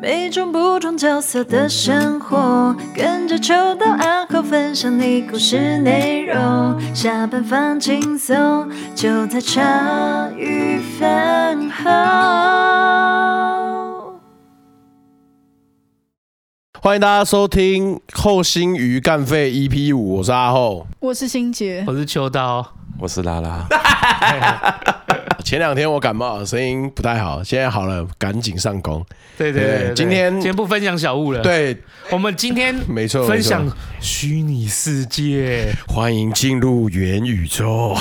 [0.00, 6.80] 每种不同角色的生活，跟着秋刀暗号分享你故事内容。
[6.94, 11.90] 下班放轻松，就在茶余饭后。
[16.80, 22.64] 欢迎大家收听厚心鱼干废 EP 五，我是阿厚，我是心杰，我是秋刀，
[23.00, 23.66] 我是拉拉。
[25.48, 29.02] 前两天我感冒，声音不太好，现在好了，赶紧上工。
[29.38, 31.40] 对对，对，对，对，今天今天不分享小物了。
[31.40, 31.74] 对，
[32.10, 33.66] 我们今天没错，分享
[33.98, 37.96] 虚拟世界，欢迎进入元宇宙。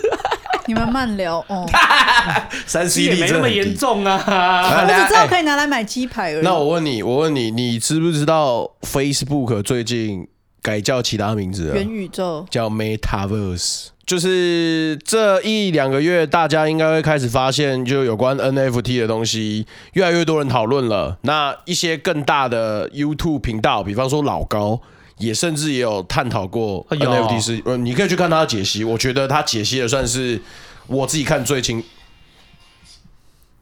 [0.64, 1.68] 你们慢聊哦，
[2.64, 4.80] 三 C 也没那么严重啊。
[4.80, 6.42] 我只知道可以拿来买鸡排而已。
[6.42, 10.26] 那我问你，我问你，你知不知道 Facebook 最近
[10.62, 11.74] 改叫其他名字了？
[11.74, 13.88] 元宇宙叫 Metaverse。
[14.06, 21.18] 就是这一两个月，大家应该会开始发现，就有关 NFT 的东西，越来越多人讨论了。
[21.22, 24.80] 那一些更大的 YouTube 频道，比方说老高，
[25.18, 30.40] 也甚至也有探讨过 NFT 是，呃，你可以去看他的解析，我觉得他解析的算是
[30.86, 31.84] 我自己看最清。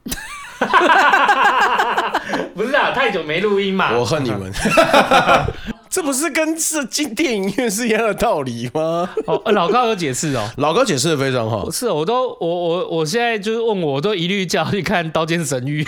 [2.55, 3.99] 不是啊，太久没录音嘛。
[3.99, 4.53] 我恨你们。
[5.97, 9.09] 这不是跟是进电影院是一样的道理吗？
[9.25, 11.71] 哦，老高有解释哦， 老高解释的非常好。
[11.71, 15.83] 是，我都我我我现在就是问我，我都一律叫去看《刀剑神域》。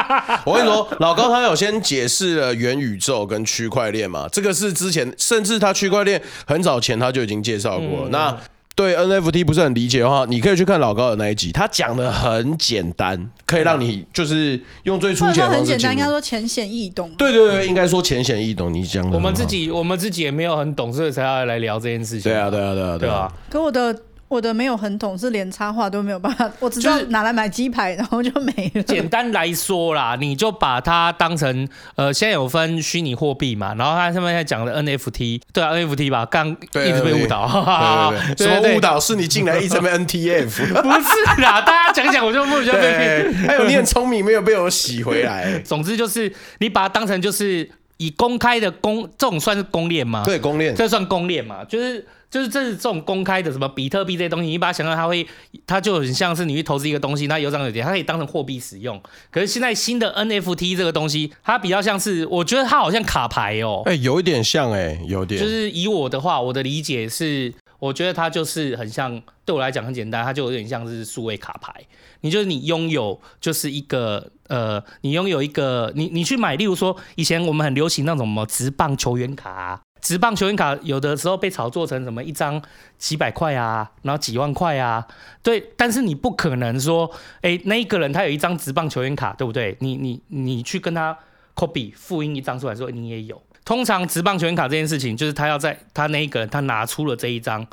[0.46, 8.08] 我跟你说，老高他有先解释了元宇宙跟区块链嘛，这个是之前甚至他区块链很早前他就已经介绍过了。
[8.08, 8.34] 嗯、那
[8.80, 15.58] 对 NFT 不是很理解的话，你可以去看老高的那一集，他讲的很简单，可以让你就是用最粗浅的方式。
[15.58, 17.10] 很简单，应该说浅显易懂。
[17.18, 18.72] 对对对，应该说浅显易懂。
[18.72, 22.32] 你讲的，我们自己我们自己也没有很懂，所以才要来聊这件事情。
[22.32, 23.30] 对啊，对啊，对啊，对啊。
[23.50, 23.94] 可我的。
[24.30, 28.82] 我的没有很懂，是连插画都没有办法，我只知道拿来买鸡排，然后就没了。
[28.84, 39.00] 简单来说啦，你就把它当成呃，现在有分虚拟货币嘛，然后它上面在讲的 NFT，对啊，NFT 吧，刚一直被误导，什么误导？
[39.00, 40.48] 是你进来一直被 NTF？
[40.80, 43.34] 不是啦，大家讲讲，我就不觉得被骗。
[43.48, 45.58] 还有你很聪明，没有被我洗回来。
[45.66, 47.68] 总之就是你把它当成就是
[48.00, 50.24] 以公开的公，这种算是公链吗？
[50.24, 51.62] 对，公链，这算公链嘛？
[51.64, 52.04] 就是。
[52.30, 55.26] 就是这是这种公开的什么比特币这些东西，你把它想象它会，
[55.66, 59.02] 它就很像是你去投资一个东西，它有涨有跌，它可以当成货币使用。
[59.32, 65.40] 可是现在新的 NFT 这个东西，它比较像是，我觉得它好像卡牌哦，哎，有一点像哎，有点。
[65.40, 71.74] 就是以我的话，我的理解是，我觉得它就是很像，对我来讲很简单，它就有点像是数位卡牌。
[72.20, 79.80] 你就是你拥有就是一个呃，你拥有一个，你你去买，例如说以前我们很流行那种什么职棒球员卡啊。
[80.02, 82.60] 职棒球员卡有的时候被炒作成什么一张
[82.96, 85.06] 几百块啊，然后几万块啊，
[85.42, 87.10] 对，但是你不可能说，
[87.42, 89.76] 哎、那一个人他有一张职棒球员卡，对不对？
[89.80, 91.18] 你你你去跟他
[91.54, 93.42] copy 复印一张出来说你也有。
[93.70, 97.64] 通常职棒球员卡这件事情，就是他要在他那一个人他拿出了这一张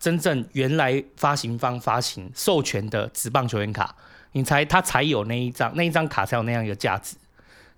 [0.00, 3.94] 真正原来发行方发行授权的职棒球员卡，
[4.32, 7.14] 你才他才有那一张那一张卡才有那样一个价值。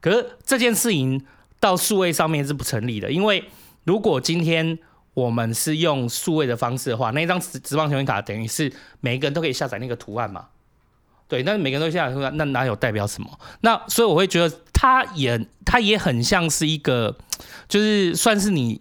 [0.00, 1.26] 可是这件事情
[1.58, 3.42] 到数位上面是不成立的，因为
[3.82, 4.78] 如果今天
[5.14, 10.46] 我们是用数位的方式的话，那一张职职棒球员卡等于是每一个人都可以下载那个图案嘛？
[11.26, 13.40] 对，那每个人都下载图案，那哪有代表什么？
[13.62, 17.16] 那所以我会觉得它也它也很像是一个，
[17.68, 18.80] 就是算是你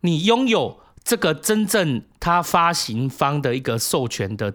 [0.00, 4.54] 你拥有这个真正它发行方的一个授权的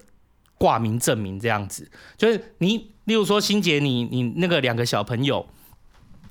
[0.57, 1.89] 挂名证明这样子。
[2.17, 5.47] 就是你，例如说欣洁，你你那个两个小朋友，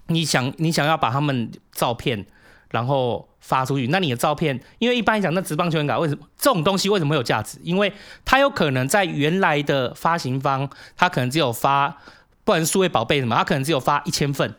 [0.08, 2.26] 你想你想要把他们照片。
[2.70, 7.58] 然后发出去，那你的照片，因为一般来讲，那职棒球员卡为什么这种东西为什么会有价值？
[7.62, 7.90] 因为
[8.26, 11.96] 它有可能在原来的发行方，它可能只有发，
[12.44, 14.54] 不然数位宝贝什么，它可能只有发一千份，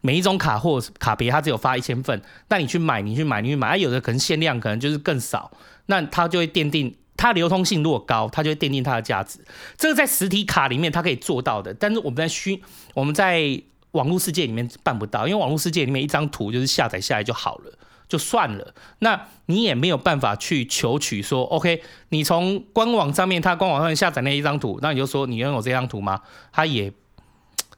[0.00, 2.20] 每一种卡或卡别它只有发一千份。
[2.48, 5.50] 那你去买，你去买，你去买，啊，有的可能限量，可能就是更少，
[5.86, 9.38] 那它就会奠定它流通性如果高，它就会奠定它的价值。
[9.76, 12.62] 这个在实体卡里面它可以做到的，但是我们在虚，
[12.94, 13.62] 我们在。
[13.92, 17.72] 网络世界里面办不到，因为网络世界里面一张图就是下载下来就好了，
[18.06, 18.74] 就算了。
[18.98, 26.20] 那你也没有办法去求取说，OK，你从官网上面，它官网上面下载那一张图，那你就说你拥有这张图吗？
[26.52, 26.92] 它也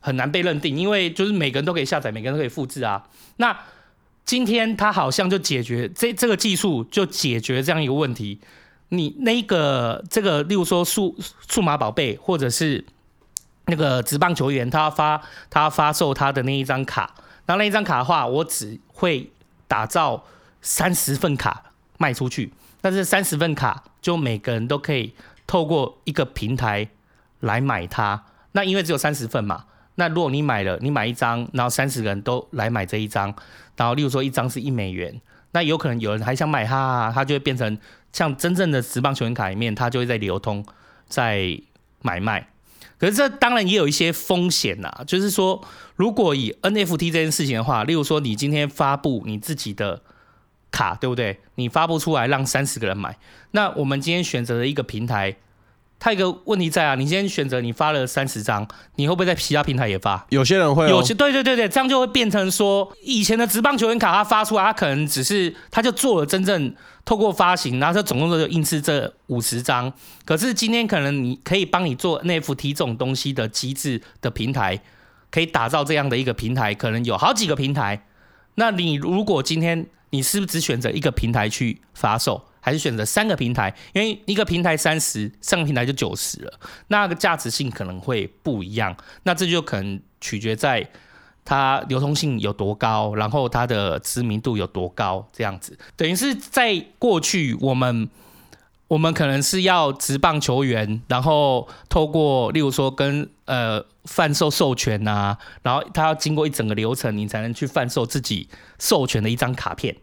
[0.01, 3.07] 很难被认定，因为就是每个人都可以下载，每个人都可以复制啊。
[3.37, 3.57] 那
[4.25, 8.41] 今天他好像就解决这这个技术，就解决这样一个问题。
[8.89, 11.17] 你那个这个，例如说数
[11.49, 12.85] 数码宝贝，或者是。
[13.67, 17.15] 那个职棒球员，他发他发售他的那一张卡，
[17.47, 19.31] 然后那一张卡的话，我只会
[19.69, 20.25] 打造
[20.61, 25.15] 三十份卡卖出去，但是三十份卡就每个人都可以
[25.47, 26.89] 透过一个平台
[27.39, 28.25] 来买它。
[28.53, 33.35] 那因为只有三十份嘛，那如果你买了，你买一张，然后三十个人都来买这一张，
[33.77, 35.21] 然后例如说一张是一美元，
[35.53, 37.79] 那有可能有人还想买它，它就会变成
[38.13, 40.65] 像真正的职棒球员卡里面，它就会在流通，
[41.07, 41.61] 在
[42.03, 42.49] 买卖。
[42.99, 45.63] 可是这当然也有一些风险呐，就是说，
[45.97, 50.03] 如果以 NFT 这件事情的话，例如说你今天发布你自己的
[50.71, 51.41] 卡，对不对？
[51.57, 53.19] 你发布出来让三十个人买，
[53.51, 55.37] 那我们今天选择的一个平台。
[56.01, 58.67] 它一个问题在啊，你今天选择你发了三十张，
[58.97, 60.27] 你会不会在其他平台也发？
[60.31, 66.75] 有些人会、哦，有些对对对对，这样就会变成说，以前的职棒球员卡他发出来，他可能只是他就做了真正
[67.05, 69.93] 透过发行，然后他总共就印制这五十张。
[70.25, 74.81] 可是今天可能你可以帮你做 NFT 这种东西的机制的平台，
[75.31, 78.07] 可以打造这样的一个平台，可能有好几个平台。
[78.55, 82.47] 那你如果今天你是不是只选择一个平台去发售？
[82.61, 88.97] 还是选择三个平台，因为一个平台三十，上个平台就九十了，那个价值性可能会不一样。
[89.25, 90.89] 那这就可能取决在
[91.45, 95.79] 它流通性有多高，然后它的知名度有多高，这样子。
[95.97, 98.09] 等于是在过去，我们
[98.89, 108.49] 我们可能是要职棒球员，然后透过例如说跟呃贩售授权啊，然后他要经过一整个流程，你才能去贩售自己
[108.79, 109.97] 授权的一张卡片。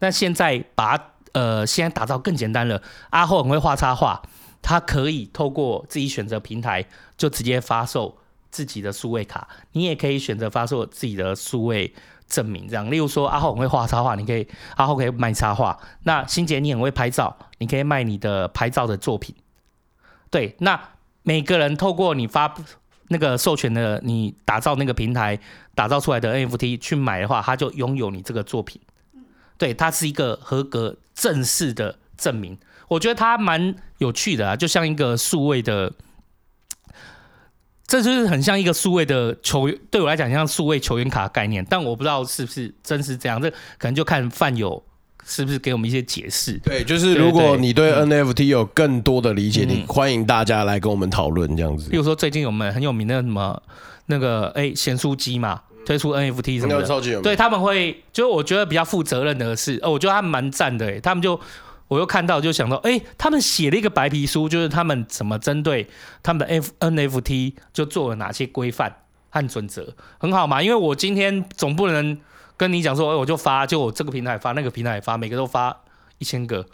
[0.00, 2.82] 那现在把它呃，现在打造更简单了。
[3.10, 4.22] 阿厚很会画插画，
[4.60, 6.86] 他可以透过自己选择平台，
[7.16, 8.18] 就直接发售
[8.50, 9.48] 自己的数位卡。
[9.72, 11.94] 你也可以选择发售自己的数位
[12.28, 12.90] 证明，这样。
[12.90, 14.46] 例如说，阿厚很会画插画，你可以
[14.76, 15.78] 阿厚可以卖插画。
[16.02, 19.34] 那新杰你很会拍照，你可以卖你的拍照的作品。
[20.30, 20.80] 对，那
[21.22, 22.54] 每个人透过你发
[23.08, 25.38] 那个授权的，你打造那个平台
[25.74, 28.80] 打造出来的 NFT 去买的话，他就拥有你这个作品。
[29.62, 35.92] 对，它是一个合格正式的证明，我觉得它蛮有趣的啊，就像一个数位的，
[37.86, 43.48] 这就是很像一个数位的球员，对我来讲像数位球员卡的概念，但我不知道是不是真是这样，这
[43.78, 44.82] 可能就看范友
[45.24, 46.58] 是不是给我们一些解释。
[46.64, 51.88] 对，就是如果你对 NFT 有更多的理解，你欢迎大家来跟我们讨论这样子。
[51.88, 53.62] 比如说最近我们很有名的什么
[54.06, 55.62] 那个哎咸酥鸡嘛。
[55.84, 61.38] 推出 NFT 什么的，超级有名，对他们会，就我觉得比较负责任的是，哦，我觉得他们蛮赞的，哎，他们就，
[61.88, 65.86] 我又看到就想到，哎，他们写了一个白皮书，就是他们怎么针对
[66.22, 68.94] 他们的 F NFT 就做了哪些规范
[69.30, 72.16] 和准则，很好嘛，因为我今天总不能
[72.56, 75.76] 跟你讲说，哎，我就发，就我这个平台发，那个平台发，每个都发
[76.18, 76.64] 一千个，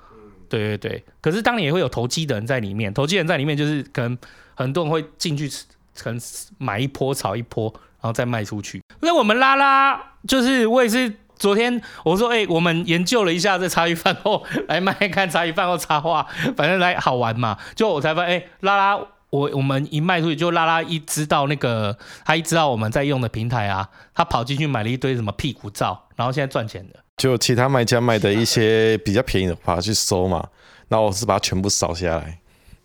[0.48, 4.16] 对对对，可是当然也会有投机的人在里面，投机人在里面就是可能
[4.54, 5.50] 很多人会进去，
[5.96, 6.20] 可能
[6.58, 7.72] 买一波炒一波。
[8.00, 8.80] 然后再卖出去。
[9.00, 17.56] 那我们拉拉就是我也是昨天我说，哎、我们研究了一下这茶余饭后来卖看茶余饭后插画，反正来好玩嘛。
[17.76, 18.96] 就我才发现，哎、拉拉
[19.30, 26.98] 我我们一卖出去，就拉拉一知道那个他一知道我们在用的平台啊，他跑进去买了一堆什么屁股照，然后现在赚钱的。
[27.18, 30.48] 就其他卖家卖的一些比较便宜的话去收嘛，
[30.88, 32.38] 然后我是把它全部扫下来，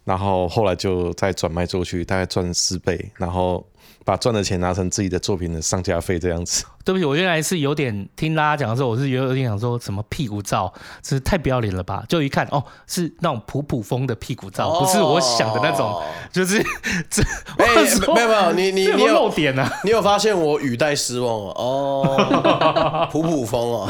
[0.04, 3.66] 然后后来就再转卖出去，大概赚四倍，然后。
[4.06, 6.66] 把赚的钱拿成自己的作品的上架费这样子。
[6.86, 10.72] 对不起，我原来是有点听大家讲的时候，我是有点想说什么屁股照，
[11.02, 12.04] 这是太不要脸了吧？
[12.10, 16.62] 就一看哦，是那种普普风的屁股照，哦、不是我想的那种，就是
[17.10, 17.24] 这。
[17.58, 17.74] 没有
[18.14, 19.72] 没有没有，你你你有漏点啊？
[19.86, 22.04] 你有发现我语带失望哦？
[22.06, 23.90] 哦， 普普风哦。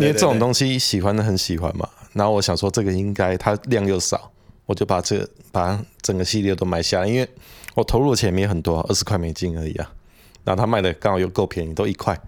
[0.00, 4.28] 因为这种东西喜欢的很喜欢嘛，然后我想说这个应该它量又少，
[4.66, 7.28] 我就把这个把整个系列都买下来，因为。
[7.78, 9.88] 我投入的钱也很多，二十块美金而已啊。
[10.44, 12.18] 然后他卖的刚好又够便宜，都一块，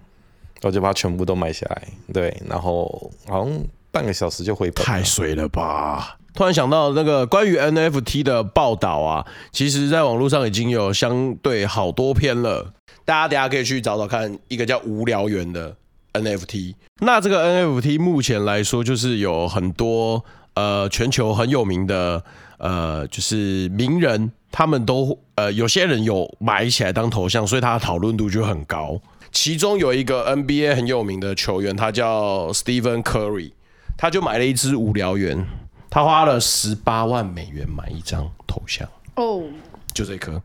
[0.63, 1.89] 我就把它全部都买下来。
[2.13, 4.85] 对，然后好像半个小时就回本。
[4.85, 6.17] 太水了吧！
[6.35, 12.73] 突然想到那个关于 NFT 的报道啊，其实在网络上已经有相对好多篇了，
[13.05, 15.75] 大家等下可以去找找看，一个叫无聊猿的
[16.13, 16.77] NFT。
[17.01, 22.23] 那这个 NFT 目前来说，就是有很多呃全球很有名的
[22.61, 24.31] 呃就是名人。
[24.53, 29.01] 他们都呃，有些人有买起来当头像，所以他的讨论度就很高。
[29.31, 33.53] 其中有一个 NBA 很有名的球员，他叫 Stephen Curry，
[33.97, 35.47] 他就买了一只无聊猿，
[35.89, 39.45] 他花了十八万美元买一张头像哦，
[39.95, 40.43] 就这颗。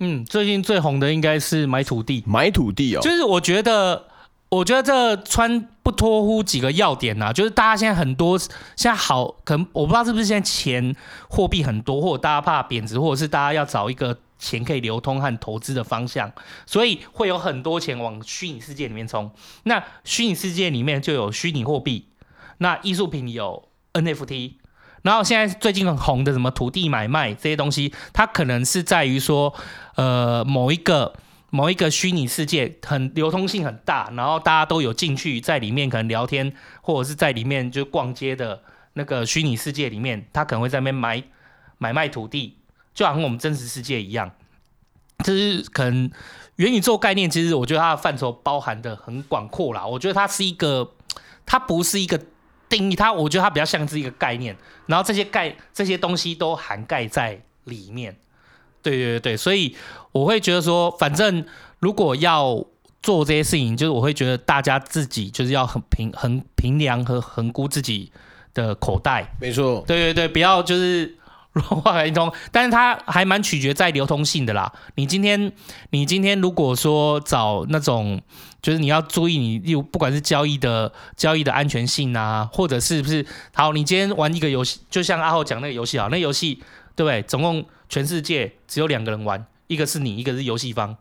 [0.00, 4.08] 嗯，最近最红的应该是买土地，买土地哦，就是我觉得。
[4.50, 10.96] 我觉得这穿不脱乎几个要点呐、就是大家现在很多现在好，可能我不知道是不是现在钱
[11.28, 16.32] 货币很多，或者大家怕贬值，或者是大家要找一个钱可以流通和投资的方向，
[16.64, 19.30] 所以会有很多钱往虚拟世界里面冲。
[19.64, 22.08] 那虚拟世界里面就有虚拟货币，
[22.58, 24.54] 那艺术品有 NFT，
[25.02, 29.52] 然后现在最近很红的什么土地买卖这些东西，它可能是在于说，
[29.96, 31.14] 呃，某一个
[31.50, 38.62] 某一个虚拟世界很流通性很大，然后大家都有进去在里面可能聊天，或者是在里面就逛街的
[38.92, 41.22] 那个虚拟世界里面，他可能会在那边买
[41.78, 42.58] 买卖土地，
[42.94, 44.30] 就好像我们真实世界一样，
[45.24, 46.10] 就是可能
[46.56, 49.86] 元宇宙概念，其实我觉得它的范畴包含的很广阔啦。
[49.86, 50.92] 我觉得它是一个，
[51.46, 52.20] 它不是一个。
[52.70, 58.14] 定义它，我觉得它比较像是一个概念，然后这些概这些东西都涵盖在里面。
[58.90, 59.76] 对对对，所以
[60.12, 61.44] 我会觉得说，反正
[61.80, 62.64] 如果要
[63.02, 68.10] 做这些事情，就是我会觉得大家自己就是要很平衡平量和衡估自己
[68.54, 69.34] 的口袋。
[69.40, 71.16] 没错，对对对，不要就是
[71.52, 74.72] 乱花一通，但是它还蛮取决在流通性的啦。
[74.96, 75.52] 你今天
[75.90, 78.20] 你今天如果说找那种。
[78.60, 86.56] 就是你要注意，你又不管是交易的交易的安全性啊，或者是不是好，你今天玩一个游戏，就像阿浩讲那个游戏啊，那游戏
[86.96, 87.22] 对不对？
[87.22, 90.96] 总共全世界只有两个人玩，一个是你，一个是游戏方。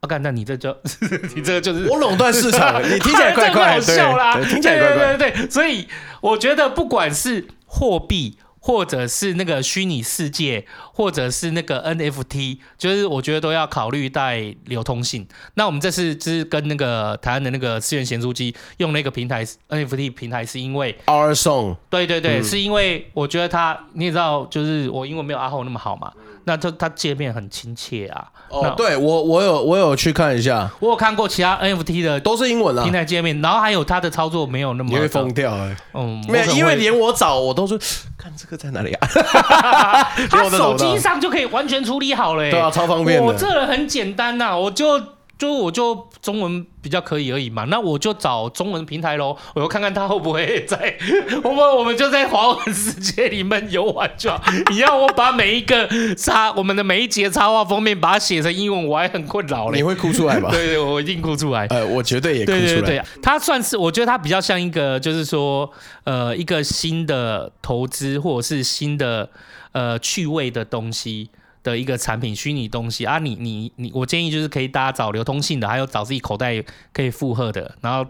[0.00, 0.76] 我、啊、干，那你这就
[1.34, 5.86] 你这个就是我垄断市场， 你听起来怪怪，好笑啦，听起来怪怪，对对对对，所以
[6.20, 8.38] 我觉得不管是货币。
[8.66, 10.64] 或者是那个虚拟世界，
[10.94, 15.28] 或者是那个 NFT，就是我觉得都要考虑带流通性。
[15.52, 21.76] 那我们这次就是跟那个台湾的那个资源咸酥鸡用那个平台 NFT 平台，是因为 OurSong。
[21.90, 26.10] 对对对，嗯、是因为我觉得他，你也知道，就是我英文没有阿浩那么好嘛，
[26.44, 28.24] 那这它界面很亲切啊。
[28.48, 35.76] 哦，对我我有我有去看一下，我有看过其他 NFT 的都是英文啊平台界面，然后还有它的操作没有那么，你会疯掉哎、欸。
[35.94, 37.76] 嗯，没有，因为连我找我都说
[38.16, 39.08] 看这个在哪里啊？
[40.30, 43.24] 他手机上就可以完全处理好了、欸，对啊，超方便的。
[43.24, 45.00] 我这人很简单呐、啊，我就
[45.36, 50.96] 就我就中文比较可以而已嘛，那我就找中文平台喽，我就看看他会不会在
[51.42, 54.40] 我们我们就在华文世界里面游玩就好。
[54.70, 59.78] 你要我把每一个插我们的每一节插画封面把它写成英文，我还很困扰嘞。
[59.78, 60.50] 你会哭出来吧？
[60.50, 61.66] 对对，我一定哭出来。
[61.66, 62.60] 呃，我绝对也哭出来。
[62.66, 65.70] 对对对，它算是我觉得它比较像一个，就是说
[66.04, 69.28] 呃一个新的投资或者是新的。
[69.74, 71.28] 呃，趣味的东西
[71.64, 78.08] 的一个产品，虚拟东西啊你，你你你，我建议就是可以大家找流通性的，还有找自己口袋可以负荷的，然后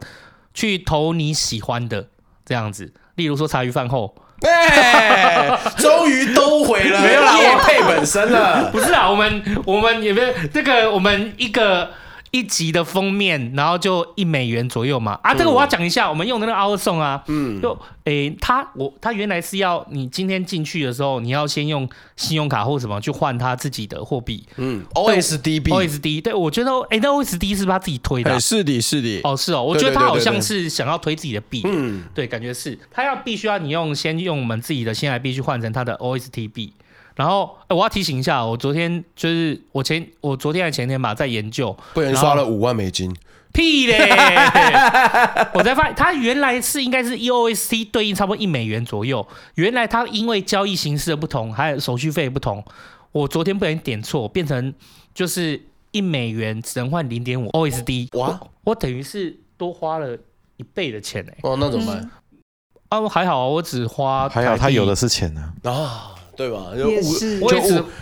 [0.53, 2.09] 去投你喜欢的
[2.45, 2.93] 这样子。
[3.15, 11.89] 例如说茶余饭后，哎，终于都回了，没有啦，我配本身了，不是啊，我们我们也没有这个，我们一个。
[12.35, 15.13] 一集的封面，然后就一美元左右嘛。
[15.23, 28.39] 啊，这个我要讲一下，嗯、我们用的那个 OurSong 啊，嗯，就诶，他我他原来是要你今天进去的时候，你要先用信用卡或什么去换他自己的货币，嗯，OSDB，OSD，对，我觉得诶，那 OSD 是不是他自己推的、啊？
[28.41, 32.77] 是的，是的，哦，是哦，我觉得他好像是想要推自己的币，嗯，对，感觉是。
[32.91, 36.73] 他要必须要你用先用我们自己的新台币去换成他的 OSDB。
[37.15, 43.15] 然后，我要提醒一下，我昨天就是我前我昨天还前天吧，在研究，被人刷了五万美金，
[43.53, 43.99] 屁嘞！
[45.55, 49.25] 我才发现，它原来是应该是 EOSC 对应差不多一美元左右。
[49.55, 52.65] 原来它因为交易形式的不同，还有手续费不同，
[53.13, 54.75] 我昨天不小心点错，变成
[55.15, 58.09] 就是一美元只能换零点五 OSD。
[58.19, 58.41] 哇！
[58.65, 60.19] 我，等于是多花了
[60.57, 61.37] 一倍的钱哎。
[61.43, 62.11] 哦，那怎么办？
[62.89, 65.71] 嗯、啊，还好啊，我只花还好，他有的是钱呢啊。
[65.71, 66.59] 哦对吧？
[66.77, 67.47] 也是，就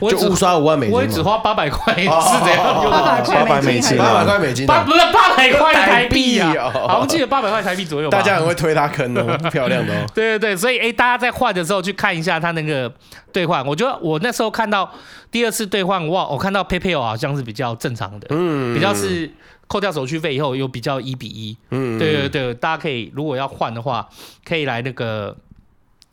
[0.00, 8.08] 误就误刷五万美金，我也只花八百块，是这样，八百美金，八百块美金，八不是八百块台币啊，好像记得八百块台币左右。
[8.08, 10.06] 大家很会推他坑哦，漂亮的哦。
[10.14, 12.90] 对对对，所以哎，大家在换的时候去看一下他那个
[13.32, 13.64] 兑换。
[13.66, 14.90] 我觉得我那时候看到
[15.30, 19.30] 第二次兑换，哇，我看到 PayPal 好像是比较正常的，嗯，比较是
[19.66, 24.08] 扣掉手续费以后又比较一比一，嗯，对对对，大家可以如果要换的话，
[24.44, 25.36] 可以来那个。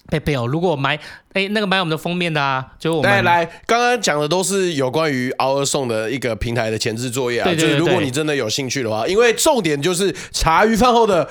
[0.10, 1.00] PayPal，如果买
[1.34, 7.54] 哎那个买我们的封面的啊，就我们来来，刚刚讲的都是有关于 OurSong 的一个平台的前置作业啊。
[7.54, 11.28] 就是如果你真的有兴趣的话，因为重点就是茶余饭后的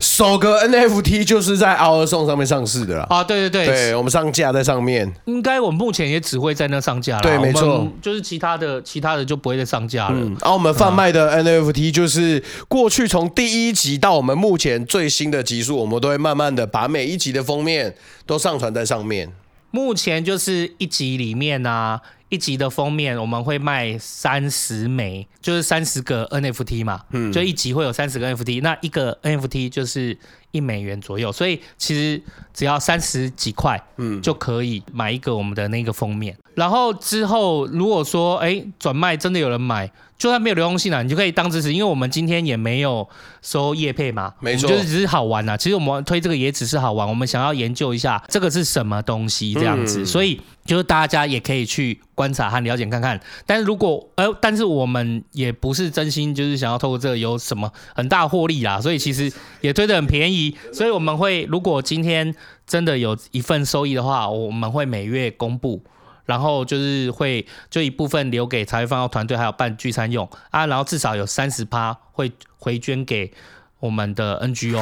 [0.00, 3.06] 首个 NFT 就是在 OurSong 上面上市的啦。
[3.10, 5.12] 啊，对对对，对我们上架在上面。
[5.26, 7.22] 应该我们目前也只会在那上架了。
[7.22, 10.14] 对，没错，就是其他的其他的就不会再上架了。
[10.14, 17.94] 嗯，然后我们贩卖的 NFT 就是过去从第一集到我们目前最新的集数，我们都会慢慢的把每一集的封面。
[18.26, 19.32] 都上传在上面。
[19.70, 21.98] 目前就是一集里面啊，
[22.28, 27.02] 一集的封面我们会卖三十枚，就是三十个 NFT 嘛。
[27.12, 30.18] 嗯，就一集会有三十个 NFT，那一个 NFT 就是
[30.50, 32.20] 一美元左右，所以其实
[32.52, 36.36] 只要三十几块，嗯，就可以买一个我们的那个封面。
[36.54, 39.90] 然后之后如果说哎转卖真的有人买。
[40.18, 43.08] 就算没有流动性啊，你就可以当支持，因为我们今天也没有
[43.40, 45.56] 收业配嘛，没错，就是只是好玩呐。
[45.56, 53.20] 其实我们推这个也只是好玩，我们想要研究一下这个是什么东西这样子，嗯、所以就是大家也可以去观察和了解看看。
[53.44, 62.32] 但是如果呃，但是我们也不是真心就是想要透过这个有什么很大获利啦，所以其实也推的很便宜，所以我们会如果今天
[62.64, 65.82] 真的有一份收益的话，我们会每月公布。
[66.24, 73.32] 然后就是会就一部分留给茶叶饭后团队，还有办聚餐用啊，然后至少有三十趴会回捐给
[73.80, 74.78] 我们的 NGO，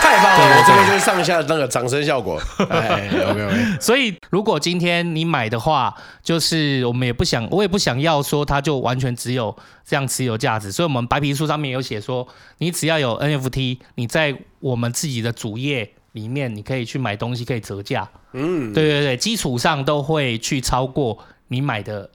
[0.00, 0.58] 太棒了！
[0.58, 2.40] 我这边就是上一下那个掌声效果。
[2.68, 3.80] 哎，OK OK。
[3.80, 12.26] 所以如果今天你买的话，就是我们也不想，我也不想要说它就完全只有这样持有价值，所以我们白皮书上面有写说，
[12.58, 15.92] 你只要有 NFT，你在我们自己的主页。
[16.12, 18.08] 里面你可以去买东西，可以折价。
[18.32, 22.08] 嗯，对对对，基础上都会去超过你买的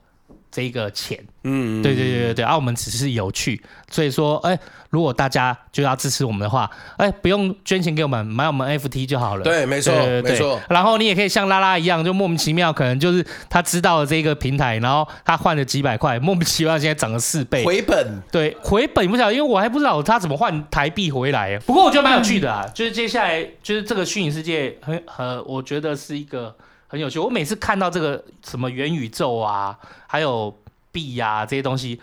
[0.50, 1.18] 这个钱。
[1.44, 2.44] 嗯，对对对对对。
[2.44, 4.58] 啊，我们只是有趣，所以说，哎，
[4.90, 9.44] 如果大家就要支持我们的话，哎，不用捐钱给我们，买我们 FT 就好了。
[9.44, 10.60] 对，没错，没错。
[10.68, 17.64] 然后你也可以像拉拉一样，就莫名其妙，可能就是他知道了这个平台，然后他换了几百块，莫名其妙现在涨了四倍。
[17.64, 18.22] 回本。
[18.30, 21.58] 对，回本不晓得，因为我还不知道他怎么换台币回来。
[21.60, 26.54] 不过我觉得蛮有趣的啊，嗯、就是接下来就是这个虚拟世界很呃，我觉得是一个
[26.88, 27.20] 很有趣。
[27.20, 29.78] 我每次看到这个什么元宇宙啊，
[30.08, 30.58] 还有
[30.90, 32.00] 币呀、啊、这些东西。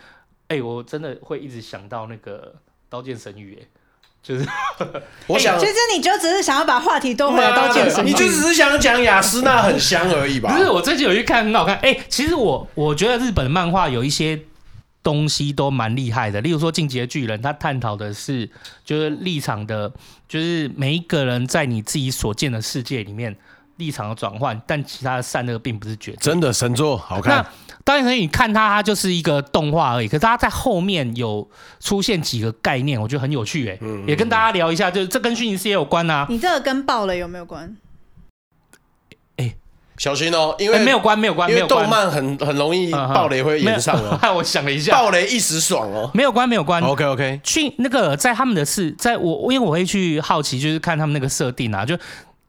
[0.47, 2.53] 哎、欸，我真的会一直想到那个
[2.87, 3.67] 《刀剑神域》哎，
[4.21, 4.47] 就是
[5.25, 10.53] 我想，其实你就只是想要把话题都回来，《刀剑神域》，你就只是想讲雅诗娜很香而已吧？
[10.55, 11.75] 不是，我最近有去看，很好看。
[11.77, 14.39] 哎、欸，其实我我觉得日本漫画有一些
[15.01, 18.47] 东西都蛮厉害的，例如说《进击的巨人》，他探讨的是
[18.83, 19.91] 就是立场的，
[20.27, 23.35] 就是每一个人在你自己所见的世界里面
[23.77, 26.17] 立场的转换，但其他的善恶并不是绝对。
[26.17, 27.45] 真的神作，好看。
[27.83, 30.07] 当然可以，你看它，它就是一个动画而已。
[30.07, 31.47] 可是它在后面有
[31.79, 36.25] 出现几个概念，我觉得很有趣哎，嗯嗯、也跟大家聊一下，就是这跟虚拟世界有关啊。
[36.29, 37.77] 你这个跟爆雷有没有关？
[39.97, 44.17] 小心哦，因为、欸、没有关，没有关，因为动漫很很容易暴雷会炎上哦。
[44.21, 46.81] 害 我想了一下，暴雷一时爽哦，没有关，没有关。
[46.81, 51.95] OK OK，去那个在他们的事在我，因为我会去好奇，就是看他们那个设定啊，就。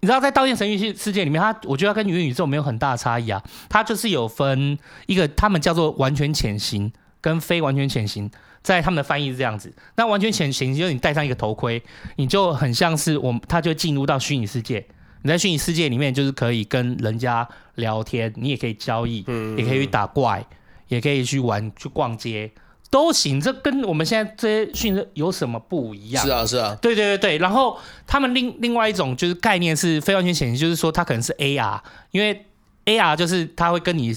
[0.01, 3.43] 你知道在《刀剑神域》世界里面，它我觉得它跟元宇宙没有很大的差异啊。
[3.69, 8.31] 它就是有分一个，他们叫做完全潜行跟非完全潜行，
[8.63, 9.75] 在他们的翻译是这样子。
[9.97, 11.83] 那完全潜行就是你戴上一个头盔，
[12.17, 14.87] 你就很像是我们，他就进入到虚拟世界。
[15.23, 19.25] 你在虚拟世界里面就是可以跟人家聊天，你也可以交易，
[19.57, 20.47] 也可以去打怪，
[20.89, 22.49] 也可以去玩去逛街。
[22.97, 26.25] 都行，这跟我们现在这些训练有什么不一样？
[26.25, 27.37] 是啊，是啊，对对对对。
[27.37, 31.79] 然后他们另另外一种就是概念是非完全显示，就是说它可能是 AR，
[32.11, 32.47] 因为
[32.87, 34.17] AR 就是它会跟你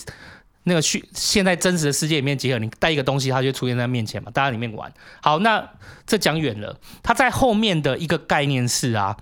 [0.63, 4.89] 那个虚现在真实的世界里面结合，你带一个东西，它就出现在面前嘛，大家里面玩。
[5.21, 5.69] 好，那
[6.07, 9.17] 这讲远了，它在后面的一个概念是啊，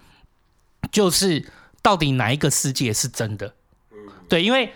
[0.91, 1.43] 就是
[1.81, 3.55] 到底哪一个世界是真的？
[4.29, 4.71] 对，因为。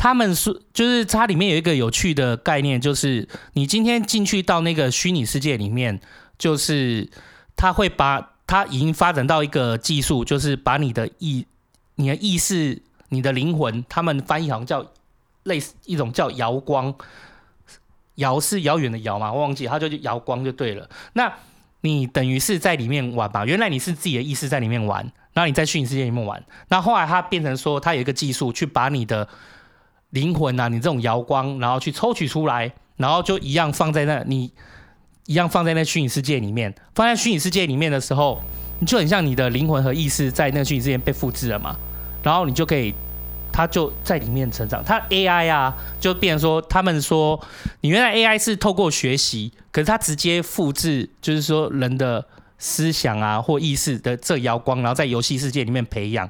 [0.00, 6.00] 他们说，就是它里面有一个有趣的概念，就是你今天进去到那个虚拟世界里面，
[6.38, 7.06] 就是
[7.54, 11.46] 他会把它已经发展到一个技术，就是把你的意、
[11.96, 14.90] 你的意识、你的灵魂，他们翻译好像叫
[15.42, 16.94] 类似一种叫遥光，
[18.14, 20.88] 遥是遥远的遥嘛，我忘记，它就遥光就对了。
[21.12, 21.30] 那
[21.82, 23.44] 你等于是在里面玩吧？
[23.44, 25.02] 原来你是自己的意识在里面玩，
[25.34, 29.28] 然后你在虚拟世界里面玩，那后来它变成说，它有一个技术去把你的
[30.10, 34.52] 灵魂啊，你这种摇光，然后去抽取出来，然后就一样放在那，你
[35.26, 36.74] 一样放在那虚拟世界里面。
[36.94, 38.40] 放在虚拟世界里面的时候，
[38.80, 41.76] 你就很像你的灵魂和意识在那个虚拟世界被复制了嘛。
[42.22, 42.92] 然后你就可以，
[43.52, 44.82] 它就在里面成长。
[44.84, 47.40] 它 AI 啊，就变成说，他们说
[47.82, 52.26] 你原来 AI 是透过学习，可是它直接复制，就是说人的
[52.58, 56.28] 思想啊或意识的这摇光，然后在游戏世界里面培养，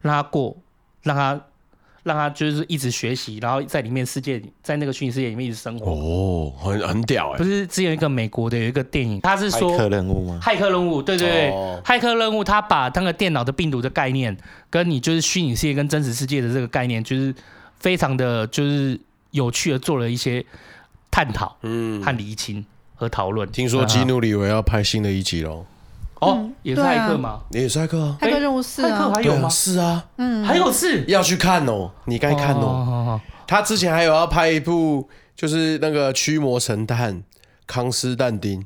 [0.00, 0.56] 让它过，
[1.02, 1.38] 让它。
[2.02, 5.90] 让他就是一直学习，然后在里面世界，在那个虚拟世界里面一直生活。
[5.92, 7.38] 哦，很很屌哎！
[7.38, 10.40] 不是之前一个美国的有一个电影，他是说骇客任务吗？
[10.42, 14.36] 骇客任务，对对对，哦、骇客任务，他把那个电脑的病毒的概念，
[14.70, 17.34] 跟你就是虚拟世界跟真实世界的这个概念，就是
[17.78, 18.98] 非常的就是
[19.32, 20.44] 有趣的做了一些
[21.10, 23.50] 探讨，嗯，和厘清和讨论。
[23.50, 25.66] 听说基努里维要拍新的一集喽。
[26.20, 27.40] 哦，也是骇客吗？
[27.50, 28.18] 也是骇客啊！
[28.20, 29.48] 骇客任务四啊，还有吗？
[29.48, 33.20] 是啊，嗯，还有四要去看哦，你该看哦。
[33.46, 37.22] 他之前还有要拍一部，就是那个驱魔神探
[37.66, 38.64] 康斯坦丁，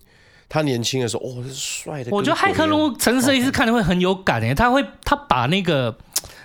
[0.49, 2.11] 他年轻的时候哦，是帅的。
[2.11, 5.97] 我觉得骇客任务陈设一次看的会很有感诶，他会他把那个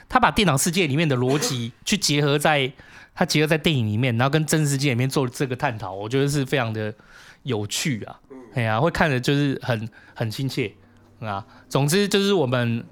[0.08, 2.72] 他把电脑世界里面的逻辑去结合在
[3.16, 6.94] 他结合在电影里面，然后跟真实世界里面做这个探讨，我觉得是非常的
[7.44, 8.16] 有趣啊。
[8.54, 10.72] 哎呀、啊，会看的就是很很亲切
[11.28, 11.46] 啊。
[11.68, 12.84] 总之就是我们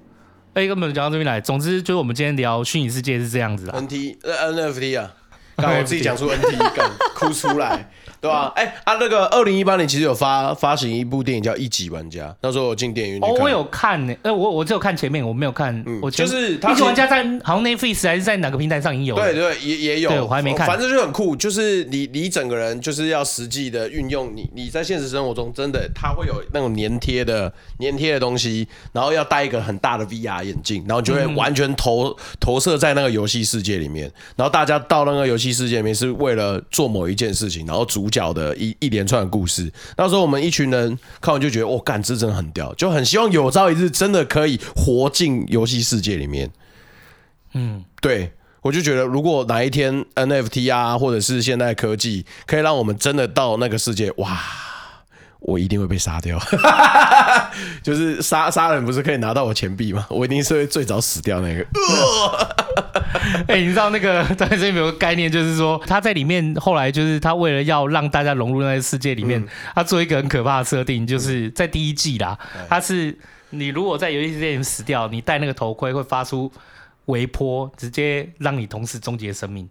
[0.54, 1.40] 哎，根本讲到这边来。
[1.40, 3.72] 总之就是我们今天聊虚拟世界是这样子的。
[3.80, 5.14] NT 呃 NFT 啊，
[5.56, 7.90] 刚我自己讲出 NT，敢 哭出来。
[8.20, 8.52] 对吧、啊？
[8.56, 13.22] 哎、欸，啊、那个二零一八年其实有发发行一部电影叫《一级玩家》，那时候我进电影院。
[13.22, 15.82] 哦，我有看呢、欸，呃，我我只有看前面，我没有看。
[15.86, 19.14] 嗯，我就是一级玩家在好像 Netflix 还是在哪个平台上已经有。
[19.14, 20.10] 对对，也也有。
[20.10, 20.66] 对，我还没看。
[20.66, 38.88] 反正就很酷，就是你你整个人就是要实际的运用你你在现实生活中真的，它会有那种粘贴的粘贴的东西，然后要戴一个很大的 VR 眼镜，然后就会完全投、嗯、投射在那个游戏世界里面，然后大家到那个游戏世界里面是为了做某一件事情，然后主角的一一。
[38.88, 46.50] 一连串的故事，那时候我们一群人看完就觉得，哦，干，这真的很屌，就很希望有朝一日真的可以活进游戏世界里面。
[47.52, 54.40] 嗯，对，我就觉得，如果哪一天 NFT 啊，或者是现代科技，可以让我们真的到那个世界，哇，
[55.48, 56.38] 我一定会被杀掉。
[57.82, 60.06] 就是杀杀人不是可以拿到我钱币吗？
[60.10, 61.64] 我一定是会最早死掉那个。
[63.48, 73.16] 哎、欸，你知道那个在这里有个概念，就是说他在里面后来就是他为了要让大家融入那个世界里面，嗯、他做一个很可怕的设定，就是在第一季啦，嗯、他是
[73.50, 76.52] 你如果在游戏世界死掉，你戴那个头盔会发出
[77.06, 79.66] 微波，直接让你同时终结生命。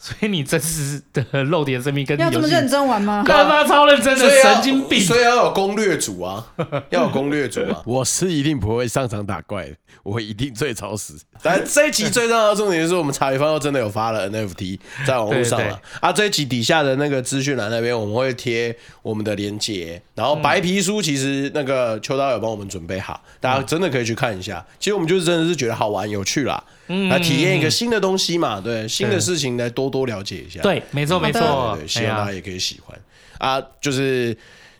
[0.00, 3.24] 所以你真实的肉体的生命跟要这么认真玩吗？
[3.26, 5.00] 干嘛超认真的神经病？
[5.00, 6.46] 所以要有攻略组啊，
[6.90, 7.82] 要有攻略组啊！
[7.84, 11.14] 我是一定不会上场打怪的，我会一定最超时。
[11.42, 16.12] 但这一集最重要的重点就是，我们茶余饭后真的有发了 NFT 在网络上了啊！
[16.12, 20.00] 这一集底下的那个资讯栏那边，我们会贴我们的链接。
[20.14, 24.64] 然后白皮书其实那个秋刀有帮我们准备好，大家真的可以去看一下。
[24.78, 26.62] 其实我们就是真的是觉得好玩有趣啦。
[26.88, 30.60] 嗯，来体验一个新的东西嘛，对，新的事情来多多了解一下。
[30.60, 32.98] 对，没错没错，对，希望大家也可以喜欢
[33.38, 34.36] 啊，就是。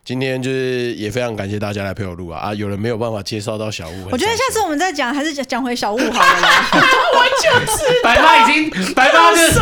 [0.08, 2.54] 今天就是也非常感谢大家来陪我录啊啊！
[2.54, 6.66] 有人没有办法介绍到小物，我觉得下次我们再讲，还是讲讲回小物好了啦。
[7.12, 9.60] 我就是 白发已经白发就是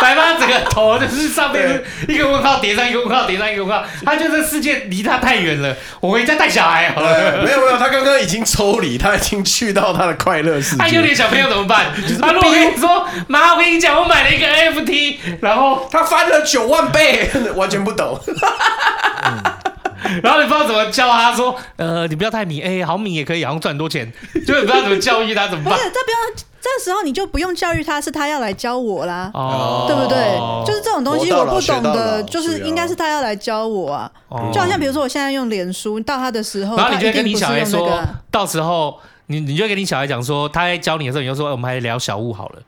[0.00, 5.76] 白发整个头就是上面一个问号叠上一个问号叠上一个问号，他觉得世界离他太远了。
[5.98, 7.42] 我回家带小孩好了。
[7.44, 10.78] 没有没有，他刚刚已经抽离，他已经去到他的快乐世界。
[10.78, 11.86] 他有点小朋友怎么办？
[12.22, 18.16] 他如果跟你说妈，我跟你讲，我买了一个 NFT，然后他翻了九万倍，完全不懂。
[20.22, 24.10] 然后你不知道怎么教他，说，呃，你不要太迷，哎，好迷也可以，好像赚很多钱，
[24.46, 25.74] 就是不知道怎么教育他，怎么办？
[25.74, 30.18] 不是，这不用，这时候你就不用教育他，是他要来教我啦，哦，对不对？
[30.66, 34.10] 就是这种东西我不懂的，就是应该是他要来教我啊。
[34.52, 42.62] 就好像比如说我现在用脸书，到他的时候，然后你就跟你小孩说，到时候你你就跟你小孩讲说，他在教你的时候，你就说，我们还聊小物好了。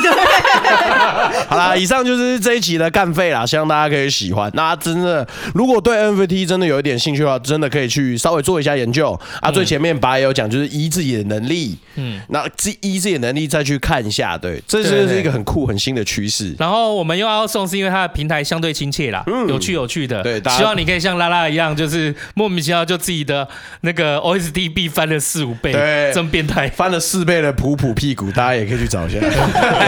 [1.48, 4.50] 好啦，以上就是这一期的干废啦，希望大家可以喜欢。
[4.54, 9.50] 那真的，如果对 NFT 真的有一点兴趣的话，真的可以去稍微做一下研究啊。
[9.50, 12.44] 最前面爸也有讲，就是依自己的能力，嗯，那
[12.80, 16.54] 依自己的能力再去看一下，对，这是一个很酷、很新的趋势。
[16.58, 23.46] 然后我们又要送，是因为它的平台相对亲切啦，嗯有趣有趣的，对，希望你可以像拉拉一样，就是莫名其妙就自己的
[23.82, 29.18] 那个 OSDB 翻了四五倍，对，真变态，翻了四倍的普普屁股，大家也可以去找一下。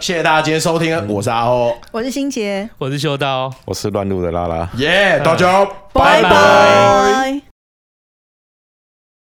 [0.00, 7.51] 谢谢大家今天收听，我是阿欧，我是新杰，我是修刀，我是乱入的拉拉，耶，大家拜拜。